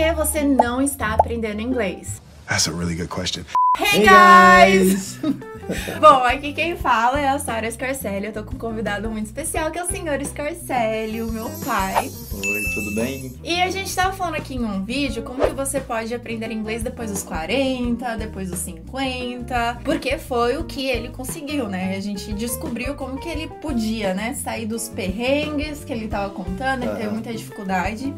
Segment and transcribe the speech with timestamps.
[0.00, 2.22] que você não está aprendendo inglês?
[2.48, 3.44] That's a really good question.
[3.76, 5.18] Hey, guys!
[6.00, 8.26] Bom, aqui quem fala é a Sara Scarcelli.
[8.26, 12.10] Eu tô com um convidado muito especial, que é o senhor Scarcelli, o meu pai.
[12.32, 13.38] Oi, tudo bem?
[13.44, 16.82] E a gente tava falando aqui em um vídeo como que você pode aprender inglês
[16.82, 21.94] depois dos 40, depois dos 50, porque foi o que ele conseguiu, né?
[21.94, 26.84] A gente descobriu como que ele podia, né, sair dos perrengues que ele tava contando,
[26.84, 28.14] ele teve muita dificuldade.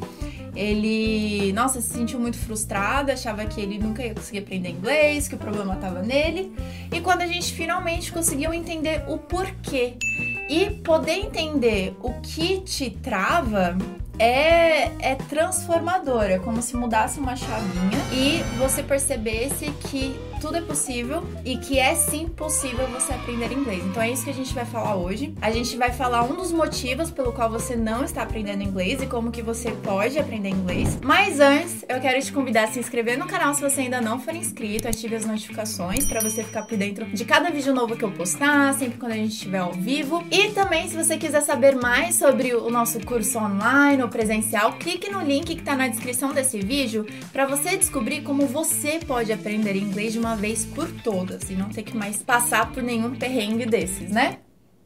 [0.55, 5.35] Ele, nossa, se sentiu muito frustrado, achava que ele nunca ia conseguir aprender inglês, que
[5.35, 6.53] o problema estava nele.
[6.93, 9.95] E quando a gente finalmente conseguiu entender o porquê
[10.49, 13.77] e poder entender o que te trava,
[14.19, 20.61] é, é transformador, é como se mudasse uma chavinha e você percebesse que tudo é
[20.61, 23.81] possível e que é sim possível você aprender inglês.
[23.87, 25.33] Então é isso que a gente vai falar hoje.
[25.41, 29.07] A gente vai falar um dos motivos pelo qual você não está aprendendo inglês e
[29.07, 30.99] como que você pode aprender inglês.
[31.01, 34.19] Mas antes, eu quero te convidar a se inscrever no canal se você ainda não
[34.19, 38.05] for inscrito, ative as notificações para você ficar por dentro de cada vídeo novo que
[38.05, 40.25] eu postar, sempre quando a gente estiver ao vivo.
[40.29, 45.09] E também se você quiser saber mais sobre o nosso curso online ou presencial, clique
[45.09, 49.77] no link que está na descrição desse vídeo para você descobrir como você pode aprender
[49.77, 53.67] inglês de uma vez por todas e não ter que mais passar por nenhum perrengue
[53.67, 54.39] desses, né?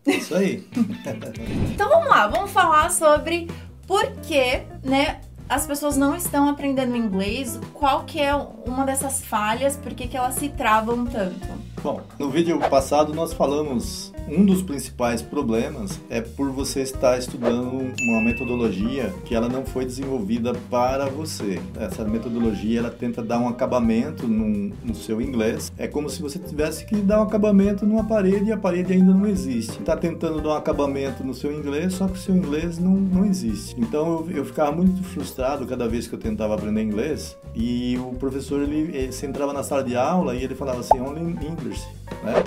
[0.06, 0.66] Isso aí.
[1.72, 3.48] então vamos lá, vamos falar sobre
[3.86, 9.76] por que, né, as pessoas não estão aprendendo inglês, qual que é uma dessas falhas,
[9.76, 11.46] por que, que elas se travam tanto?
[11.86, 17.94] Bom, no vídeo passado nós falamos um dos principais problemas é por você estar estudando
[18.02, 21.60] uma metodologia que ela não foi desenvolvida para você.
[21.78, 25.70] Essa metodologia ela tenta dar um acabamento no, no seu inglês.
[25.78, 29.14] É como se você tivesse que dar um acabamento numa parede e a parede ainda
[29.14, 29.78] não existe.
[29.78, 33.24] Está tentando dar um acabamento no seu inglês, só que o seu inglês não, não
[33.24, 33.80] existe.
[33.80, 38.12] Então eu, eu ficava muito frustrado cada vez que eu tentava aprender inglês e o
[38.14, 41.75] professor ele, ele você entrava na sala de aula e ele falava assim only English,
[42.22, 42.44] né?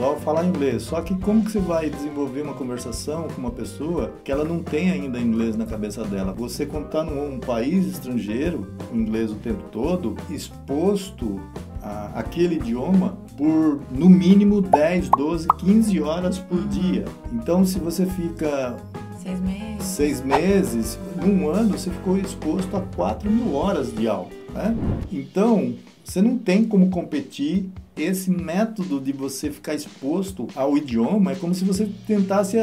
[0.00, 0.84] só falar inglês.
[0.84, 4.62] Só que como que você vai desenvolver uma conversação com uma pessoa que ela não
[4.62, 6.32] tem ainda inglês na cabeça dela?
[6.32, 11.38] Você contar num país estrangeiro, inglês o tempo todo, exposto
[11.82, 17.04] a, aquele idioma por no mínimo 10, 12, 15 horas por dia.
[17.30, 18.76] Então se você fica
[19.22, 19.84] Seis meses.
[19.84, 24.30] Seis meses, num ano você ficou exposto a 4 mil horas de aula.
[24.54, 24.74] Né?
[25.12, 27.70] Então, você não tem como competir
[28.02, 32.56] esse método de você ficar exposto ao idioma é como se você tentasse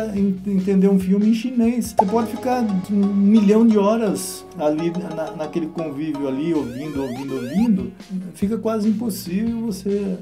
[0.45, 1.95] entender um filme em chinês.
[1.97, 7.93] Você pode ficar um milhão de horas ali na, naquele convívio ali, ouvindo, ouvindo, ouvindo.
[8.33, 10.17] Fica quase impossível você,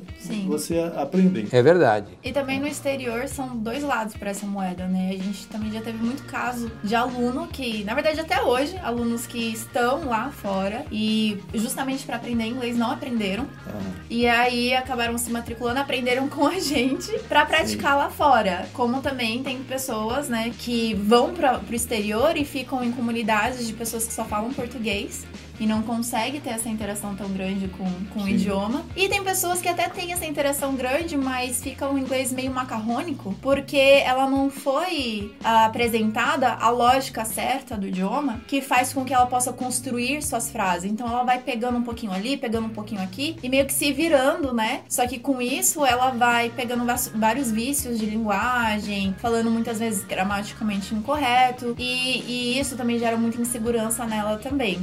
[0.45, 1.47] você aprender.
[1.51, 2.07] É verdade.
[2.23, 5.11] E também no exterior são dois lados para essa moeda, né?
[5.11, 9.25] A gente também já teve muito caso de aluno que, na verdade até hoje, alunos
[9.25, 13.43] que estão lá fora e justamente para aprender inglês não aprenderam.
[13.43, 13.93] Uhum.
[14.09, 17.97] E aí acabaram acabaram se matriculando, aprenderam com a gente para praticar Sim.
[17.97, 18.67] lá fora.
[18.73, 23.73] Como também tem pessoas, né, que vão para o exterior e ficam em comunidades de
[23.73, 25.25] pessoas que só falam português
[25.59, 28.83] e não consegue ter essa interação tão grande com, com o idioma.
[28.95, 33.35] E tem pessoas que até têm essa interação grande, mas fica o inglês meio macarrônico,
[33.41, 39.13] porque ela não foi ah, apresentada a lógica certa do idioma, que faz com que
[39.13, 40.91] ela possa construir suas frases.
[40.91, 43.91] Então ela vai pegando um pouquinho ali, pegando um pouquinho aqui, e meio que se
[43.91, 44.81] virando, né?
[44.89, 46.85] Só que com isso ela vai pegando
[47.15, 53.41] vários vícios de linguagem, falando muitas vezes gramaticamente incorreto, e, e isso também gera muita
[53.41, 54.79] insegurança nela também.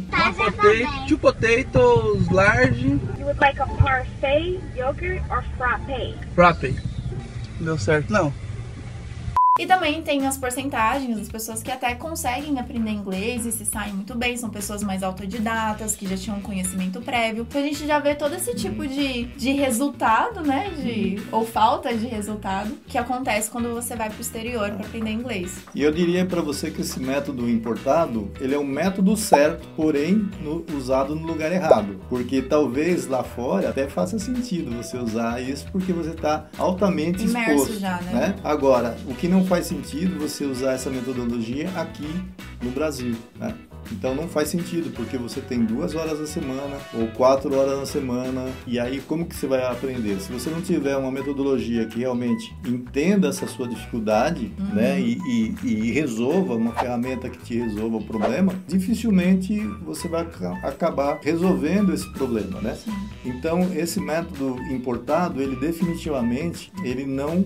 [0.63, 2.79] Potato, two potatoes, large.
[2.79, 6.15] You would like a parfait, yogurt, or frappe?
[6.35, 6.77] Frappe.
[7.61, 8.33] Deu certo, não.
[9.61, 13.93] E também tem as porcentagens das pessoas que até conseguem aprender inglês e se saem
[13.93, 17.47] muito bem, são pessoas mais autodidatas, que já tinham conhecimento prévio.
[17.47, 20.71] Então a gente já vê todo esse tipo de, de resultado, né?
[20.71, 25.59] De, ou falta de resultado que acontece quando você vai pro exterior para aprender inglês.
[25.75, 30.31] E eu diria para você que esse método importado, ele é um método certo, porém
[30.41, 32.01] no, usado no lugar errado.
[32.09, 37.51] Porque talvez lá fora até faça sentido você usar isso porque você está altamente Imerso
[37.51, 37.79] exposto.
[37.79, 38.13] já, né?
[38.15, 38.35] né?
[38.43, 42.09] Agora, o que não não faz sentido você usar essa metodologia aqui
[42.63, 43.53] no Brasil, né?
[43.91, 47.85] Então não faz sentido, porque você tem duas horas na semana ou quatro horas na
[47.85, 50.21] semana, e aí como que você vai aprender?
[50.21, 54.75] Se você não tiver uma metodologia que realmente entenda essa sua dificuldade, uhum.
[54.77, 60.25] né, e, e, e, resolva, uma ferramenta que te resolva o problema, dificilmente você vai
[60.63, 62.79] acabar resolvendo esse problema, né?
[63.25, 67.45] Então esse método importado, ele definitivamente, ele não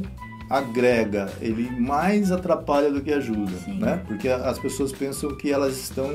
[0.49, 3.79] agrega, ele mais atrapalha do que ajuda, Sim.
[3.79, 4.03] né?
[4.07, 6.09] Porque as pessoas pensam que elas estão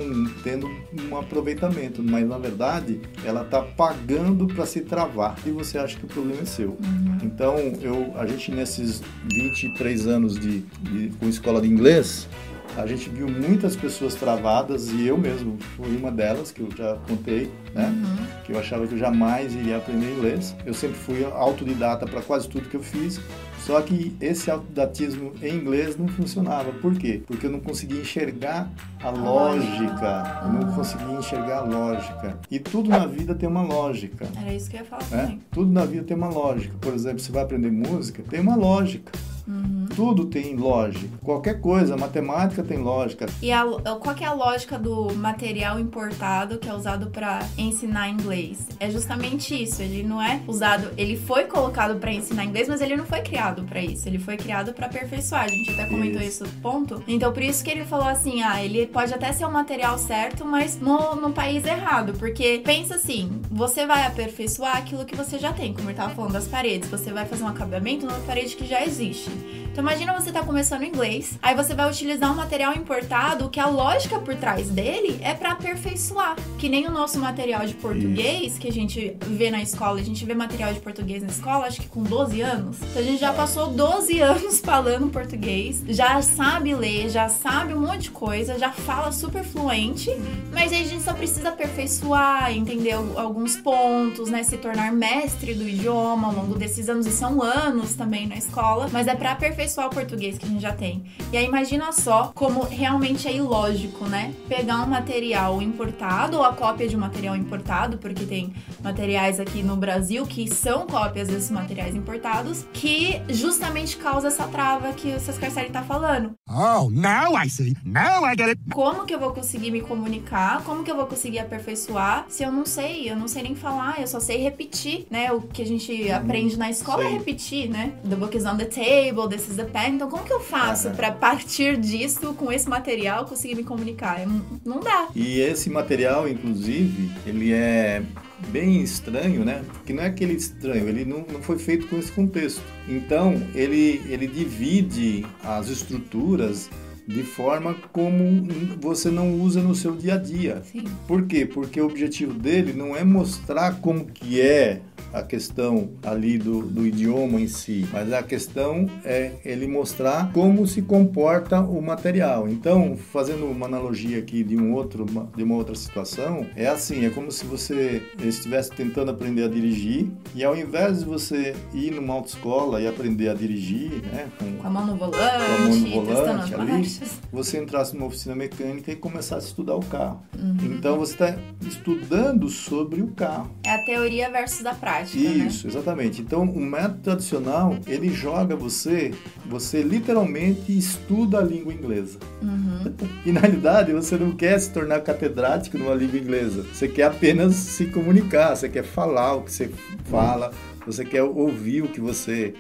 [0.44, 0.70] tendo
[1.10, 6.06] um aproveitamento, mas na verdade ela está pagando para se travar e você acha que
[6.06, 6.70] o problema é seu.
[6.70, 7.18] Uhum.
[7.24, 12.28] Então, eu, a gente nesses 23 anos de, de, com escola de inglês,
[12.78, 16.96] a gente viu muitas pessoas travadas e eu mesmo fui uma delas, que eu já
[17.08, 17.88] contei, né?
[17.88, 18.26] Uhum.
[18.46, 20.56] Que eu achava que eu jamais iria aprender inglês.
[20.66, 23.20] Eu sempre fui autodidata para quase tudo que eu fiz.
[23.66, 26.72] Só que esse autodidatismo em inglês não funcionava.
[26.72, 27.22] Por quê?
[27.28, 28.68] Porque eu não conseguia enxergar
[29.04, 30.42] a lógica.
[30.46, 32.40] Eu não conseguia enxergar a lógica.
[32.50, 34.28] E tudo na vida tem uma lógica.
[34.40, 35.22] Era isso que eu ia falar Né?
[35.24, 35.40] também.
[35.52, 36.74] Tudo na vida tem uma lógica.
[36.82, 39.12] Por exemplo, você vai aprender música, tem uma lógica.
[39.48, 39.81] Uhum.
[39.96, 41.10] Tudo tem lógica.
[41.24, 43.28] Qualquer coisa, matemática tem lógica.
[43.42, 43.66] E a,
[44.00, 48.68] qual que é a lógica do material importado que é usado para ensinar inglês?
[48.80, 49.82] É justamente isso.
[49.82, 53.64] Ele não é usado, ele foi colocado para ensinar inglês, mas ele não foi criado
[53.64, 54.08] para isso.
[54.08, 55.44] Ele foi criado para aperfeiçoar.
[55.44, 56.44] A gente até comentou Isso.
[56.44, 57.04] isso ponto.
[57.08, 60.46] Então por isso que ele falou assim, ah, ele pode até ser o material certo,
[60.46, 65.54] mas no, no país errado, porque pensa assim, você vai aperfeiçoar aquilo que você já
[65.54, 66.90] tem, como ele tava falando das paredes.
[66.90, 69.30] Você vai fazer um acabamento numa parede que já existe.
[69.72, 73.68] Então imagina você tá começando inglês, aí você vai utilizar um material importado que a
[73.68, 76.36] lógica por trás dele é pra aperfeiçoar.
[76.60, 80.26] Que nem o nosso material de português que a gente vê na escola, a gente
[80.26, 82.78] vê material de português na escola, acho que com 12 anos.
[82.82, 87.80] Então a gente já passou 12 anos falando português, já sabe ler, já sabe um
[87.80, 90.10] monte de coisa, já fala super fluente,
[90.54, 94.44] mas aí a gente só precisa aperfeiçoar, entender al- alguns pontos, né?
[94.44, 98.90] Se tornar mestre do idioma ao longo desses anos, e são anos também na escola,
[98.92, 101.04] mas é pra aperfeiçoar o português que a gente já tem.
[101.32, 104.34] E aí imagina só como realmente é ilógico, né?
[104.48, 108.54] Pegar um material importado ou a cópia de um material importado, porque tem
[108.84, 114.94] materiais aqui no Brasil que são cópias desses materiais importados, que justamente causa essa trava
[114.94, 116.32] que o Sescarcelli tá falando.
[116.50, 117.76] Oh, now I see.
[117.86, 118.62] Now I get it.
[118.74, 120.64] Como que eu vou conseguir me comunicar?
[120.64, 123.10] Como que eu vou conseguir aperfeiçoar se eu não sei?
[123.10, 125.32] Eu não sei nem falar, eu só sei repetir, né?
[125.32, 127.18] O que a gente aprende na escola é sei.
[127.18, 127.94] repetir, né?
[128.08, 129.96] The book is on the table, this is the pen.
[129.96, 130.96] Então, como que eu faço Aham.
[130.96, 134.22] pra partir disso, com esse material, conseguir me comunicar?
[134.22, 134.30] Eu
[134.66, 135.08] não- dá.
[135.16, 138.02] E esse material, inclusive, ele é
[138.50, 139.62] bem estranho, né?
[139.74, 142.62] Porque não é aquele estranho, ele não, não foi feito com esse contexto.
[142.88, 146.70] Então, ele, ele divide as estruturas
[147.08, 148.48] de forma como
[148.80, 150.62] você não usa no seu dia a dia.
[150.72, 150.86] Sim.
[151.08, 151.46] Por quê?
[151.46, 154.80] Porque o objetivo dele não é mostrar como que é
[155.14, 160.66] a questão ali do, do idioma em si, mas a questão é ele mostrar como
[160.68, 162.48] se comporta o material.
[162.48, 165.06] Então, fazendo uma analogia aqui de um outro,
[165.36, 170.10] de uma outra situação, é assim, é como se você estivesse tentando aprender a dirigir
[170.36, 174.68] e ao invés de você ir numa autoescola e aprender a dirigir, né, com Com
[174.68, 177.20] a mão no volante, a mão no volante ali, marchas.
[177.32, 180.22] você entrasse numa oficina mecânica e começasse a estudar o carro.
[180.38, 180.58] Uhum.
[180.64, 183.52] Então você está estudando sobre o carro.
[183.66, 185.46] É a teoria versus a prática, né?
[185.48, 186.22] Isso, exatamente.
[186.22, 189.14] Então o método tradicional ele joga você,
[189.46, 192.20] você literalmente estuda a língua inglesa.
[192.42, 192.92] Uhum.
[193.26, 196.64] E na realidade você não quer se tornar catedrático numa língua inglesa.
[196.74, 199.70] Você quer apenas se comunicar, você quer falar o que você
[200.06, 200.52] fala,
[200.86, 202.54] você quer ouvir o que você.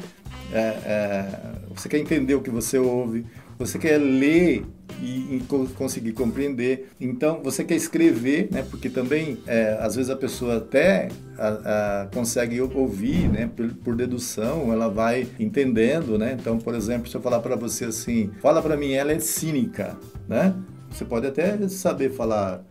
[0.53, 1.27] é, é,
[1.75, 3.25] você quer entender o que você ouve,
[3.57, 4.65] você quer ler
[5.01, 6.89] e, e co- conseguir compreender.
[6.99, 8.63] Então você quer escrever, né?
[8.69, 13.49] Porque também é, às vezes a pessoa até a- a- consegue ouvir, né?
[13.56, 16.35] Por, por dedução, ela vai entendendo, né?
[16.39, 19.97] Então, por exemplo, se eu falar para você assim, fala para mim, ela é cínica,
[20.27, 20.54] né?
[20.92, 22.63] Você pode até saber falar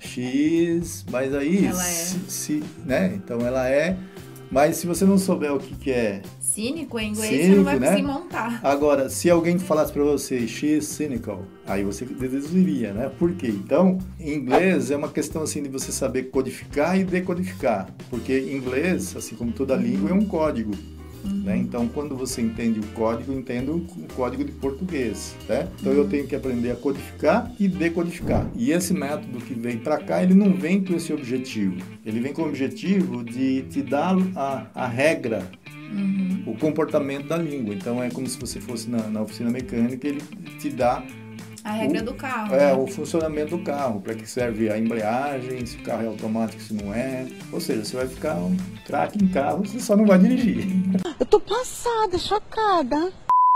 [0.00, 1.92] X, mas aí, Ela é.
[1.92, 3.12] se, se- né?
[3.14, 3.96] Então ela é.
[4.54, 7.64] Mas se você não souber o que, que é Cínico em inglês, Cínico, você não
[7.64, 7.86] vai né?
[7.88, 8.60] conseguir montar.
[8.62, 13.10] Agora, se alguém falasse para você she's cynical, aí você deduziria, né?
[13.18, 13.48] Por quê?
[13.48, 19.16] Então, em inglês é uma questão assim de você saber codificar e decodificar, porque inglês,
[19.16, 20.70] assim como toda língua, é um código.
[21.24, 21.56] Né?
[21.56, 23.80] Então, quando você entende o código, entende o
[24.14, 25.34] código de português.
[25.48, 25.68] Né?
[25.80, 28.48] Então, eu tenho que aprender a codificar e decodificar.
[28.56, 31.76] E esse método que vem para cá, ele não vem com esse objetivo.
[32.04, 35.48] Ele vem com o objetivo de te dar a, a regra
[35.94, 36.42] Uhum.
[36.46, 37.72] o comportamento da língua.
[37.72, 40.20] Então é como se você fosse na, na oficina mecânica, ele
[40.58, 41.04] te dá
[41.64, 42.54] A regra O- do carro.
[42.54, 42.72] é, né?
[42.74, 46.74] o funcionamento do carro, para que serve a embreagem, se o carro é automático, se
[46.74, 47.26] não é.
[47.50, 48.54] Ou seja, você vai ficar um
[48.86, 50.66] craque em carro, você só não vai dirigir.
[51.18, 53.10] Eu tô passada, chocada.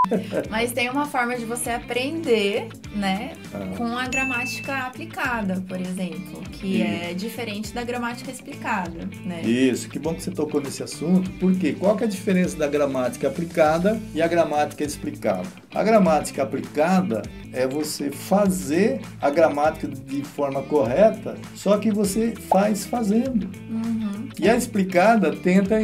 [0.49, 3.73] Mas tem uma forma de você aprender, né, Ah.
[3.77, 9.41] com a gramática aplicada, por exemplo, que E- é diferente da gramática explicada, né?
[9.43, 12.67] Isso, que bom que você tocou nesse assunto, porque qual que é a diferença da
[12.67, 15.47] gramática aplicada e a gramática explicada?
[15.73, 17.21] A gramática aplicada
[17.53, 23.49] é você fazer a gramática de forma correta, só que você faz fazendo.
[23.69, 24.29] Uhum.
[24.39, 25.75] E a explicada tenta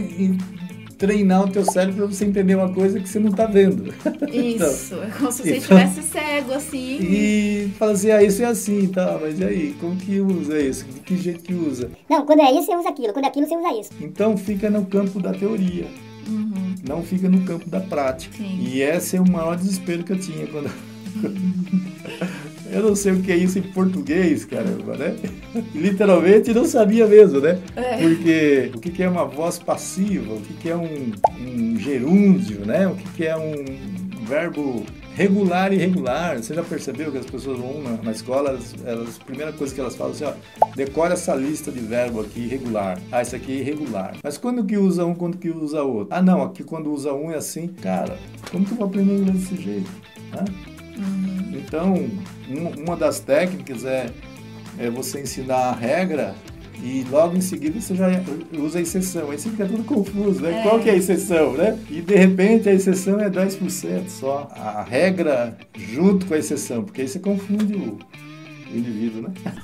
[0.97, 3.93] treinar o teu cérebro para você entender uma coisa que você não está vendo.
[4.31, 6.97] Isso, é como se você então- estivesse cego, assim.
[7.01, 10.85] E fala assim, ah, isso é assim, tá, mas e aí, como que usa isso?
[10.85, 11.89] De que jeito que usa?
[12.09, 13.13] Não, quando é isso, você usa aquilo.
[13.13, 13.89] Quando é aquilo, você usa isso.
[14.01, 15.85] Então fica no campo da teoria.
[16.27, 16.73] Uhum.
[16.87, 18.35] não fica no campo da prática.
[18.35, 18.57] Sim.
[18.59, 20.71] E esse é o maior desespero que eu tinha quando.
[22.75, 25.15] eu não sei o que é isso em português, caramba, né?
[25.73, 27.59] Literalmente não sabia mesmo, né?
[27.75, 27.97] É.
[27.97, 32.87] Porque o que é uma voz passiva, o que é um, um gerúndio, né?
[32.87, 33.53] O que é um
[34.25, 34.83] verbo
[35.15, 36.37] regular e irregular.
[36.37, 39.73] Você já percebeu que as pessoas vão na, na escola, elas, elas- a primeira coisa
[39.73, 40.33] que elas falam é assim, ó,
[40.75, 42.99] decora essa lista de verbo aqui irregular.
[43.11, 44.15] Ah, isso aqui é irregular.
[44.21, 46.13] Mas quando que usa um, quando que usa outro?
[46.13, 47.67] Ah, não, aqui quando usa um é assim.
[47.81, 48.17] Cara,
[48.51, 49.89] como que eu vou aprender inglês desse jeito?
[50.33, 50.43] Hã?
[51.53, 52.07] Então,
[52.49, 54.07] um- uma das técnicas é,
[54.77, 56.35] é você ensinar a regra
[56.83, 58.07] e logo em seguida você já
[58.57, 59.31] usa a exceção.
[59.31, 60.59] Aí você fica tudo confuso, né?
[60.59, 60.63] É.
[60.63, 61.77] Qual que é a exceção, né?
[61.89, 64.49] E de repente a exceção é 10% só.
[64.55, 67.97] A regra junto com a exceção, porque aí você confunde o
[68.73, 69.29] o indivíduo, né?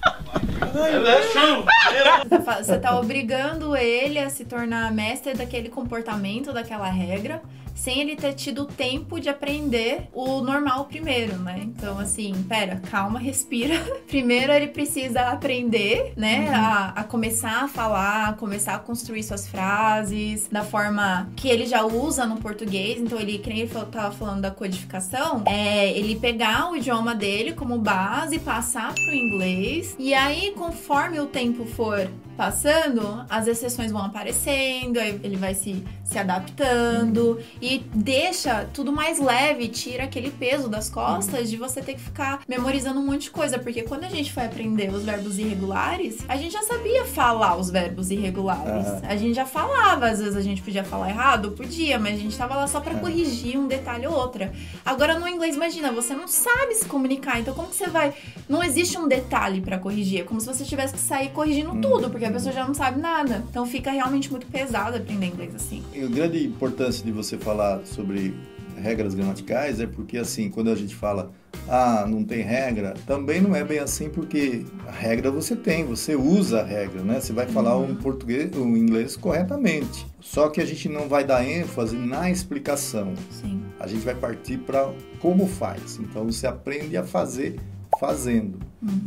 [2.64, 7.42] Você tá obrigando ele a se tornar mestre daquele comportamento, daquela regra,
[7.76, 11.62] sem ele ter tido tempo de aprender o normal primeiro, né?
[11.64, 13.76] Então, assim, pera, calma, respira.
[14.08, 16.50] Primeiro ele precisa aprender, né?
[16.50, 21.66] A, a começar a falar, a começar a construir suas frases da forma que ele
[21.66, 23.00] já usa no português.
[23.00, 27.54] Então, ele, que nem ele tava falando da codificação, é ele pegar o idioma dele
[27.54, 32.10] como base, passar pro inglês, e aí, conforme o tempo for
[32.42, 39.68] passando, as exceções vão aparecendo, ele vai se, se adaptando e deixa tudo mais leve,
[39.68, 43.60] tira aquele peso das costas de você ter que ficar memorizando um monte de coisa,
[43.60, 47.70] porque quando a gente foi aprender os verbos irregulares, a gente já sabia falar os
[47.70, 48.88] verbos irregulares.
[48.88, 49.02] Aham.
[49.04, 52.36] A gente já falava, às vezes a gente podia falar errado, podia, mas a gente
[52.36, 54.52] tava lá só pra corrigir um detalhe ou outra.
[54.84, 58.16] Agora no inglês, imagina, você não sabe se comunicar, então como que você vai
[58.50, 60.22] não existe um detalhe pra corrigir.
[60.22, 63.00] É como se você tivesse que sair corrigindo tudo, porque a pessoa já não sabe
[63.00, 63.44] nada.
[63.50, 65.84] Então fica realmente muito pesado aprender inglês assim.
[65.94, 68.34] E a grande importância de você falar sobre
[68.82, 71.32] regras gramaticais é porque, assim, quando a gente fala,
[71.70, 76.16] ah, não tem regra, também não é bem assim, porque a regra você tem, você
[76.16, 77.20] usa a regra, né?
[77.20, 80.06] Você vai falar um português, um inglês corretamente.
[80.20, 83.14] Só que a gente não vai dar ênfase na explicação.
[83.30, 83.62] Sim.
[83.80, 86.00] A gente vai partir para como faz.
[86.00, 87.60] Então você aprende a fazer
[88.02, 88.58] fazendo.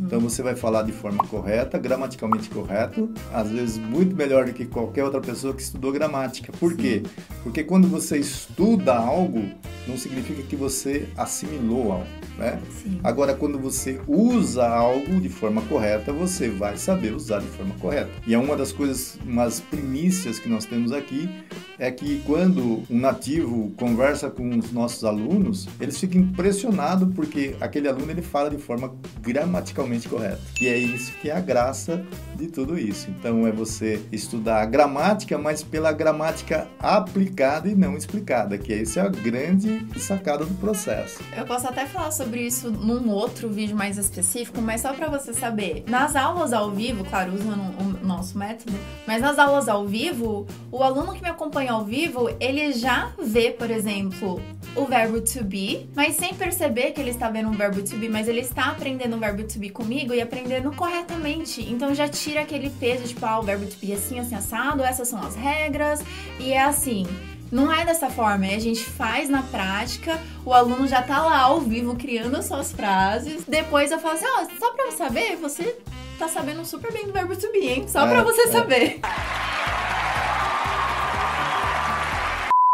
[0.05, 4.65] Então você vai falar de forma correta, gramaticalmente correto, às vezes muito melhor do que
[4.65, 6.53] qualquer outra pessoa que estudou gramática.
[6.57, 7.03] Por quê?
[7.43, 9.49] Porque quando você estuda algo,
[9.87, 12.59] não significa que você assimilou algo, né?
[12.81, 12.99] Sim.
[13.03, 18.09] Agora, quando você usa algo de forma correta, você vai saber usar de forma correta.
[18.25, 21.29] E é uma das coisas, umas primícias que nós temos aqui,
[21.77, 27.87] é que quando um nativo conversa com os nossos alunos, eles ficam impressionados porque aquele
[27.87, 30.39] aluno ele fala de forma gramaticalmente correta.
[30.61, 32.03] E é isso que é a graça
[32.35, 33.09] de tudo isso.
[33.09, 39.01] Então é você estudar a gramática, mas pela gramática aplicada e não explicada, que essa
[39.01, 41.19] é a grande sacada do processo.
[41.35, 45.33] Eu posso até falar sobre isso num outro vídeo mais específico, mas só pra você
[45.33, 45.83] saber.
[45.87, 48.73] Nas aulas ao vivo, claro, usando o nosso método,
[49.07, 53.51] mas nas aulas ao vivo, o aluno que me acompanha ao vivo, ele já vê,
[53.51, 54.41] por exemplo,
[54.75, 58.09] o verbo to be, mas sem perceber que ele está vendo um verbo to be,
[58.09, 61.61] mas ele está aprendendo o verbo to be comigo e aprendendo corretamente.
[61.61, 64.83] Então já tira aquele peso, tipo, ah, o verbo to be é assim, assim, assado,
[64.83, 66.03] essas são as regras,
[66.39, 67.05] e é assim.
[67.51, 71.61] Não é dessa forma, a gente faz na prática, o aluno já tá lá ao
[71.61, 73.43] vivo criando as suas frases.
[73.47, 75.77] Depois eu falo assim, ó, só pra você saber, você
[76.17, 77.85] tá sabendo super bem do verbo to be, hein?
[77.87, 78.47] Só É, pra você é.
[78.47, 78.99] saber.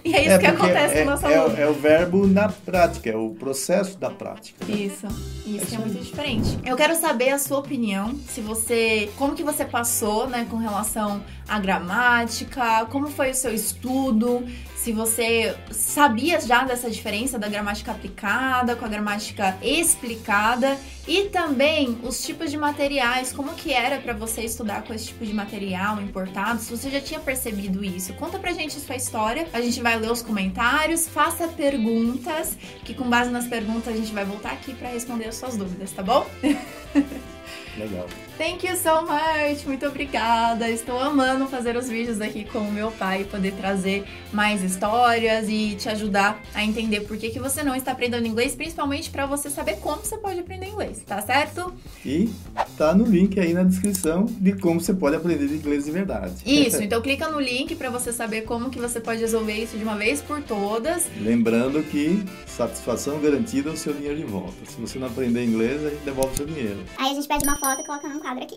[0.04, 1.58] E é isso que porque acontece é, com o nosso é, aluno.
[1.58, 4.66] é o verbo na prática, é o processo da prática.
[4.68, 5.06] Isso,
[5.46, 6.58] isso que é muito diferente.
[6.66, 11.22] Eu quero saber a sua opinião, se você, como que você passou, né, com relação
[11.52, 17.92] à gramática, como foi o seu estudo, se você sabia já dessa diferença da gramática
[17.92, 24.14] aplicada com a gramática explicada e também os tipos de materiais, como que era para
[24.14, 28.14] você estudar com esse tipo de material importado, se você já tinha percebido isso.
[28.14, 32.94] Conta pra gente a sua história, a gente vai ler os comentários, faça perguntas, que
[32.94, 36.02] com base nas perguntas a gente vai voltar aqui para responder as suas dúvidas, tá
[36.02, 36.26] bom?
[37.78, 38.08] Legal.
[38.38, 40.70] Thank you so much, muito obrigada.
[40.70, 45.76] Estou amando fazer os vídeos aqui com o meu pai, poder trazer mais histórias e
[45.76, 49.50] te ajudar a entender por que, que você não está aprendendo inglês, principalmente para você
[49.50, 51.74] saber como você pode aprender inglês, tá certo?
[52.06, 52.30] E
[52.78, 56.34] tá no link aí na descrição de como você pode aprender inglês de verdade.
[56.46, 59.84] Isso, então clica no link para você saber como que você pode resolver isso de
[59.84, 61.08] uma vez por todas.
[61.20, 64.54] Lembrando que satisfação garantida é o seu dinheiro de volta.
[64.68, 66.80] Se você não aprender inglês, a gente devolve o seu dinheiro.
[66.98, 68.56] Aí a gente pede uma foto e coloca quadro aqui.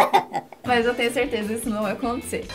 [0.66, 2.46] Mas eu tenho certeza que isso não vai acontecer.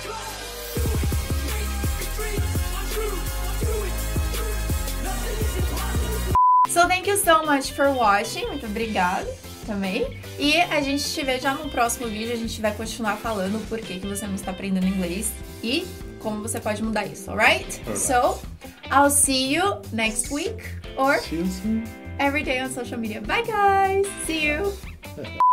[6.69, 8.47] So thank you so much for watching.
[8.47, 9.25] Muito obrigada
[9.65, 10.19] também.
[10.37, 12.33] E a gente te vê já no próximo vídeo.
[12.33, 15.31] A gente vai continuar falando por que, que você não está aprendendo inglês
[15.63, 15.87] e
[16.19, 17.81] como você pode mudar isso, alright?
[17.95, 18.39] So,
[18.91, 20.63] I'll see you next week
[20.97, 21.19] or
[22.19, 23.21] every day on social media.
[23.21, 24.07] Bye guys!
[24.25, 24.73] See you!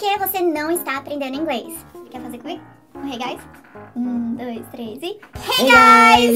[0.00, 1.74] Que você não está aprendendo inglês?
[2.10, 2.62] Quer fazer comigo?
[2.94, 3.40] Um hey guys?
[3.94, 5.18] Um, dois, três e.
[5.60, 5.68] Hey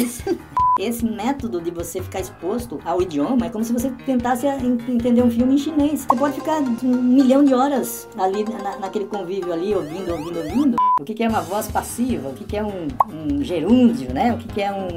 [0.02, 0.22] guys!
[0.78, 5.22] Esse método de você ficar exposto ao idioma é como se você tentasse en- entender
[5.22, 6.04] um filme em chinês.
[6.06, 10.76] Você pode ficar um milhão de horas ali na- naquele convívio ali, ouvindo, ouvindo, ouvindo.
[11.00, 14.34] O que, que é uma voz passiva, o que, que é um, um gerúndio, né?
[14.34, 14.88] O que, que é um.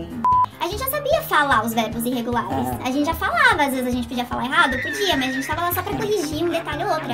[0.59, 2.67] A gente já sabia falar os verbos irregulares.
[2.83, 5.47] A gente já falava, às vezes a gente podia falar errado, podia, mas a gente
[5.47, 7.07] tava lá só pra corrigir um detalhe ou outro.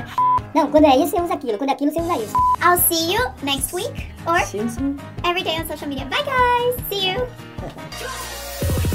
[0.55, 1.57] Não, quando é isso, você usa aquilo.
[1.57, 2.33] Quando é aquilo, você usa isso.
[2.61, 4.37] I'll see you next week or
[5.27, 6.05] every day on social media.
[6.05, 6.75] Bye guys!
[6.89, 8.92] See you!